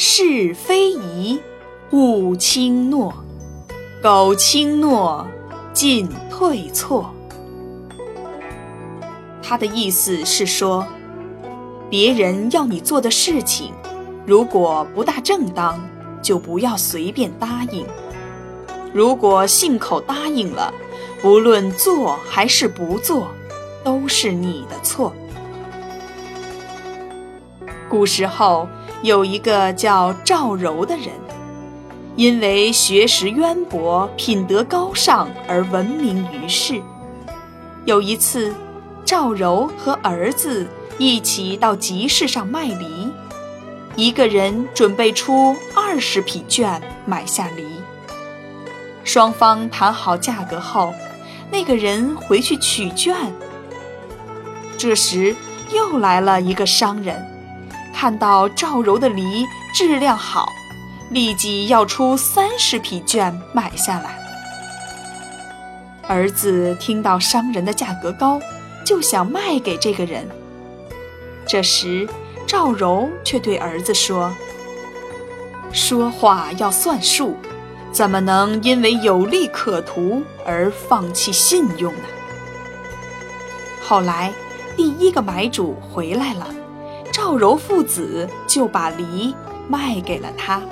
[0.00, 1.40] 是非宜，
[1.90, 3.12] 勿轻诺。
[4.00, 5.26] 苟轻诺，
[5.72, 7.12] 进退错。
[9.42, 10.86] 他的意思是说，
[11.90, 13.72] 别人要你做的事情，
[14.24, 15.80] 如果不大正当，
[16.22, 17.84] 就不要随便答应；
[18.92, 20.72] 如果信口答应了，
[21.20, 23.26] 不论做还是不做，
[23.82, 25.12] 都是你的错。
[27.88, 28.68] 古时候
[29.02, 31.08] 有一个叫赵柔的人。
[32.16, 36.82] 因为学识渊博、品德高尚而闻名于世。
[37.84, 38.52] 有一次，
[39.04, 40.66] 赵柔和儿子
[40.98, 43.08] 一起到集市上卖梨，
[43.94, 47.64] 一个人准备出二十匹绢买下梨。
[49.04, 50.92] 双方谈好价格后，
[51.52, 53.14] 那个人回去取绢。
[54.76, 55.36] 这时，
[55.72, 57.24] 又来了一个商人，
[58.00, 59.44] 看到赵柔的梨
[59.74, 60.52] 质量好。
[61.10, 64.16] 立即要出三十匹绢买下来。
[66.06, 68.38] 儿子听到商人的价格高，
[68.84, 70.28] 就想卖给这个人。
[71.44, 72.08] 这时，
[72.46, 74.32] 赵柔却对儿子说
[75.72, 77.36] ：“说话要算数，
[77.90, 82.04] 怎么能因为有利可图而放弃信用呢？”
[83.82, 84.32] 后来，
[84.76, 86.46] 第一个买主回来了，
[87.12, 89.34] 赵柔父子就把梨
[89.68, 90.62] 卖给了他。